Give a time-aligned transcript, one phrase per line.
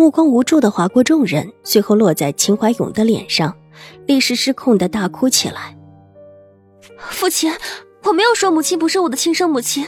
[0.00, 3.54] 目光无助的划过众人，最后落在秦怀勇的脸上，
[4.06, 5.76] 立时失控的大哭起来。
[6.98, 7.52] 父亲，
[8.04, 9.86] 我没有说母亲不是我的亲生母亲，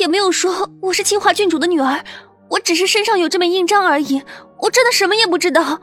[0.00, 2.04] 也没有说我是清华郡主的女儿，
[2.50, 4.20] 我只是身上有这枚印章而已，
[4.62, 5.80] 我真的什么也不知道。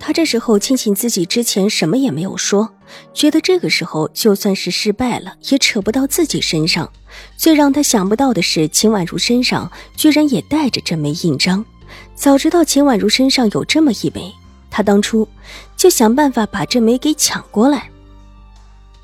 [0.00, 2.68] 他这时候庆幸自己之前什么也没有说，
[3.14, 6.90] 觉得这个时候就算是失败了，也扯不到自己身上。
[7.36, 11.64] 最让他想不到的是，秦婉如身上居然也带着这枚印章。
[12.14, 14.32] 早知道秦婉如身上有这么一枚，
[14.70, 15.28] 他当初
[15.76, 17.90] 就想办法把这枚给抢过来。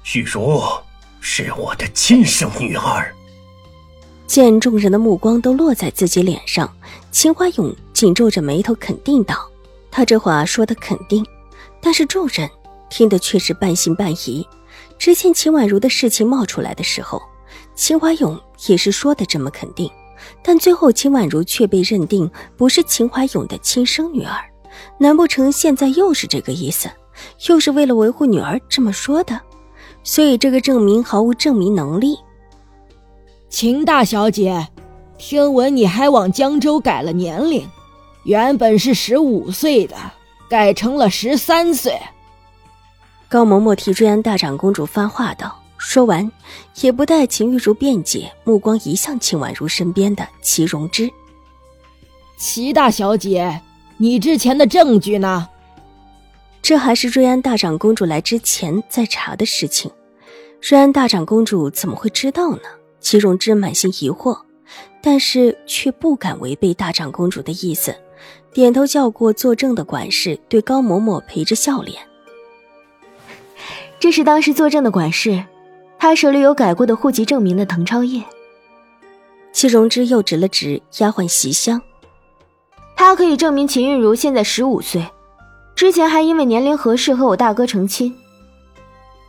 [0.02, 0.60] 许茹
[1.20, 3.14] 是我的亲生女儿。
[4.26, 6.70] 见众人的目光都落在自己脸上，
[7.10, 9.48] 秦怀勇紧皱着眉头，肯定道
[9.90, 11.24] ：“他这话说的肯定，
[11.80, 12.48] 但是众人
[12.90, 14.46] 听的却是半信半疑。
[14.98, 17.22] 之前秦婉如的事情冒出来的时候，
[17.74, 19.90] 秦怀勇也是说的这么肯定。”
[20.42, 24.44] 但最后，秦婉如却被认定不是秦怀勇的亲生女儿，
[24.98, 26.88] 难不成现在又是这个意思？
[27.48, 29.40] 又是为了维护女儿这么说的？
[30.04, 32.16] 所以这个证明毫无证明能力。
[33.48, 34.68] 秦大小姐，
[35.16, 37.68] 听闻你还往江州改了年龄，
[38.24, 39.96] 原本是十五岁的，
[40.48, 41.98] 改成了十三岁。
[43.28, 45.57] 高嬷嬷替瑞安大长公主发话道。
[45.78, 46.30] 说完，
[46.82, 51.08] 也不待秦玉茹辩解，目光移向秦婉如身边的齐容之。
[52.36, 53.62] 齐大小姐，
[53.96, 55.48] 你之前的证据呢？
[56.60, 59.90] 这还是瑞安大长公主来之前在查的事情。
[60.60, 62.62] 瑞安大长公主怎么会知道呢？
[63.00, 64.36] 齐容之满心疑惑，
[65.00, 67.94] 但是却不敢违背大长公主的意思，
[68.52, 72.02] 点头叫过作证的管事，对高嬷嬷陪着笑脸
[74.00, 75.44] ：“这是当时作证的管事。”
[75.98, 78.22] 他手里有改过的户籍证明的滕超业。
[79.52, 81.82] 戚荣之又指了指丫鬟席香，
[82.96, 85.04] 他可以证明秦玉茹现在十五岁，
[85.74, 88.14] 之前还因为年龄合适和我大哥成亲。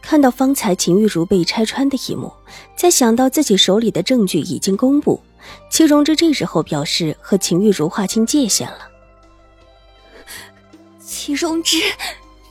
[0.01, 2.31] 看到方才秦玉茹被拆穿的一幕，
[2.75, 5.19] 再想到自己手里的证据已经公布，
[5.71, 8.87] 戚荣之这时候表示和秦玉茹划清界限了。
[10.99, 11.77] 戚荣之，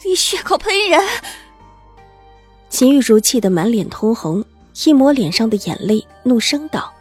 [0.04, 1.00] 你血口喷人！
[2.70, 4.44] 秦玉茹气得满脸通红，
[4.84, 6.92] 一抹脸上的眼泪，怒声道：“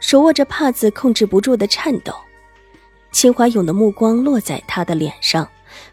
[0.00, 2.12] 手握着帕子，控制不住的颤抖。”
[3.12, 5.48] 秦怀勇的目光落在他的脸上，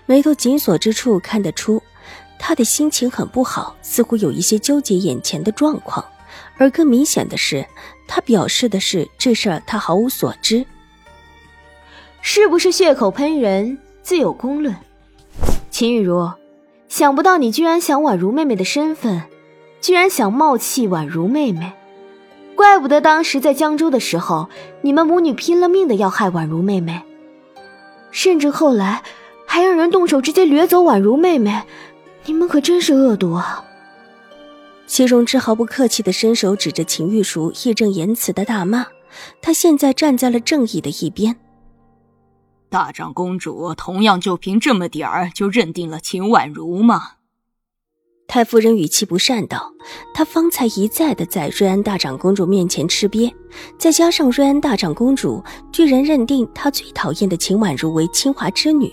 [0.06, 1.82] 眉头紧锁之处看得出，
[2.40, 6.04] 他的心情很不好，似乎有一些纠结眼前的状况。
[6.58, 7.66] 而更明显的是，
[8.08, 10.66] 他表示的是这事儿他毫无所知。
[12.22, 14.76] 是不是血口喷人，自有公论。
[15.70, 16.32] 秦玉茹。
[16.90, 19.24] 想不到你居然想宛如妹妹的身份，
[19.82, 21.74] 居然想冒弃宛如妹妹，
[22.56, 24.50] 怪不得当时在江州的时候，
[24.82, 27.02] 你们母女拼了命的要害宛如妹妹，
[28.12, 29.04] 甚至后来
[29.46, 31.64] 还让人动手直接掠走宛如妹妹，
[32.26, 33.64] 你们可真是恶毒啊！
[34.88, 38.88] 齐荣之毫不客气的伸手指着秦玉茹，义正言辞的大骂，
[39.42, 41.36] 他现在站在了正义的一边。
[42.70, 47.14] 大长公主同样就凭这么点儿就认定了秦婉如吗？
[48.28, 49.72] 太夫人语气不善道
[50.14, 53.34] ：“她方才一再的在瑞安大长公主面前吃瘪，
[53.80, 55.42] 再加上瑞安大长公主
[55.72, 58.92] 居然认定她最讨厌的秦婉如为清华之女，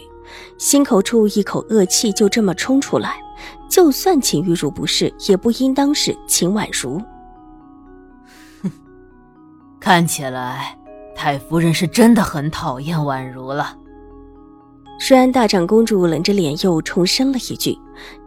[0.57, 3.17] 心口处一口恶气就这么冲出来。
[3.69, 7.03] 就算秦玉茹不是，也不应当是秦婉如。
[8.63, 8.71] 哼，
[9.81, 10.79] 看起来。”
[11.15, 13.77] 太夫人是真的很讨厌婉如了。
[15.09, 17.77] 瑞安大长公主冷着脸又重申了一句，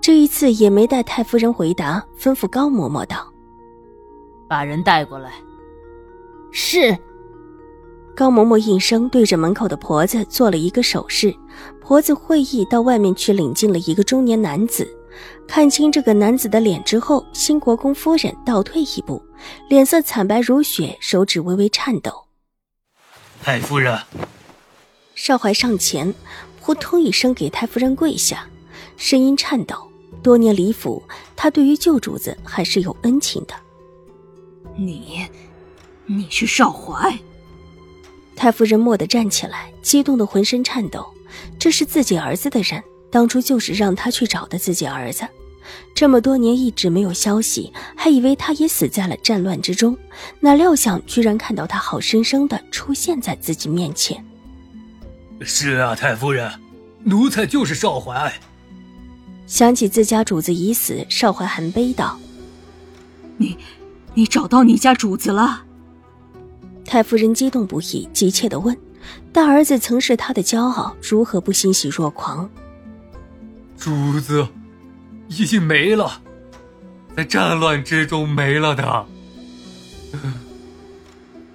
[0.01, 3.31] 这一次也没待太夫人回答，吩咐高嬷嬷道
[4.47, 5.31] ：“把人带过来。”
[6.51, 6.97] 是。
[8.15, 11.33] 高嬷嬷应声，对着门口的婆子做了一个手势，
[11.79, 14.88] 婆子会意到外面去领进了一个中年男子。
[15.47, 19.21] 看清这个男子的脸之后，新国公夫人倒退一步，
[19.69, 22.26] 脸色惨白如雪，手指微微颤抖。
[23.47, 23.97] 太夫人，
[25.15, 26.13] 少怀上前，
[26.59, 28.45] 扑通一声给太夫人跪下，
[28.97, 29.89] 声音颤抖。
[30.21, 31.01] 多年离府，
[31.33, 33.55] 他对于旧主子还是有恩情的。
[34.75, 35.25] 你，
[36.07, 37.17] 你是少怀？
[38.35, 41.07] 太夫人蓦地站起来，激动的浑身颤抖。
[41.57, 45.25] 这是自己儿子的人，当初就是让他去找的自己儿子，
[45.93, 49.97] 这么多年一直没有消息，还以为他也死在了战乱之中，
[50.39, 54.23] 哪料想居然看到他好生生的出现在自己面前。
[55.41, 56.51] 是啊，太夫人，
[57.03, 58.33] 奴才就是少怀。
[59.45, 62.19] 想起自家主子已死，少怀含悲道
[63.37, 63.57] ：“你，
[64.13, 65.63] 你找到你家主子了？”
[66.83, 68.75] 太夫人激动不已，急切的问
[69.31, 72.49] ：“大儿子曾是他的骄傲，如何不欣喜若狂？”
[73.77, 74.47] 主子，
[75.29, 76.21] 已经没了，
[77.15, 79.06] 在战乱之中没了的。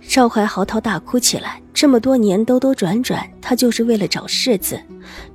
[0.00, 1.60] 邵怀嚎啕大哭起来。
[1.74, 4.80] 这么多年兜兜转转，他就是为了找世子。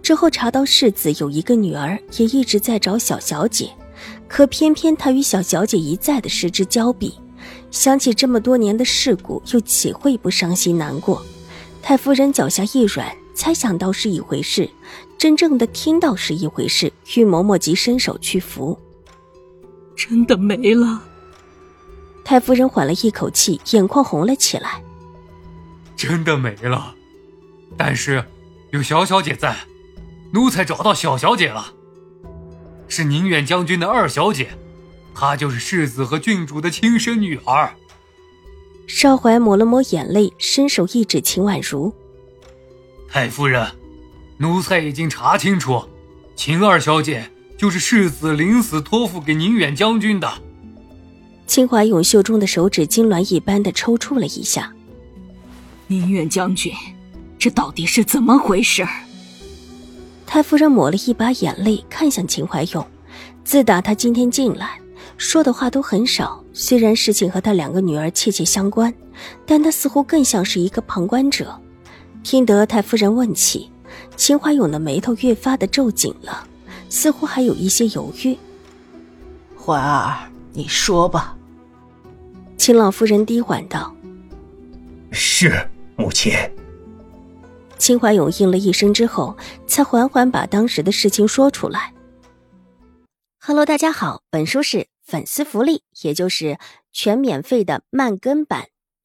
[0.01, 3.69] 之后查到世子有一个女儿，也一直在找小小姐。
[4.29, 7.13] 可偏偏他与小小姐一再的失之交臂。
[7.69, 11.21] 想起这么多年的事故，又岂会不伤心难过？
[11.81, 14.69] 太夫人脚下一软，才想到是一回事，
[15.17, 18.77] 真正的听到是一回事，玉嬷嬷即伸手去扶。
[19.95, 21.03] 真的没了。
[22.23, 24.83] 太夫人缓了一口气，眼眶红了起来。
[25.95, 26.93] 真的没了，
[27.75, 28.23] 但是
[28.71, 29.55] 有小小姐在，
[30.33, 31.73] 奴才找到小小姐了，
[32.87, 34.49] 是宁远将军的二小姐，
[35.15, 37.73] 她就是世子和郡主的亲生女儿。
[38.85, 41.91] 邵怀抹了抹眼泪，伸手一指秦婉如
[43.09, 43.65] ：“太夫人，
[44.37, 45.83] 奴才已经查清楚，
[46.35, 50.31] 秦二小姐就是世子临死托付给宁远将军的。”
[51.47, 54.73] 秦怀勇袖中的手指痉挛一般的抽搐了一下。
[55.87, 56.73] 宁远将军，
[57.39, 58.85] 这到底是怎么回事？
[60.25, 62.85] 太夫人抹了一把眼泪，看向秦怀勇。
[63.45, 64.77] 自打他今天进来，
[65.15, 66.43] 说的话都很少。
[66.51, 68.93] 虽然事情和他两个女儿切切相关，
[69.45, 71.57] 但他似乎更像是一个旁观者。
[72.23, 73.71] 听得太夫人问起，
[74.15, 76.47] 秦怀勇的眉头越发的皱紧了，
[76.89, 78.37] 似乎还有一些犹豫。
[79.57, 81.37] 怀儿，你说吧。
[82.57, 83.95] 秦老夫人低缓道
[85.11, 86.31] ：“是。”母亲，
[87.79, 89.35] 秦怀勇应了一声之后，
[89.65, 91.91] 才缓缓把当时的事情说出来。
[93.39, 96.59] Hello，大家好，本书是粉丝福利，也就是
[96.93, 98.67] 全免费的慢更版。